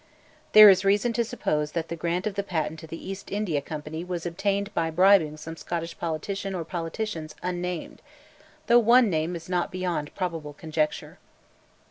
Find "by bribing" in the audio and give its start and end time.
4.73-5.37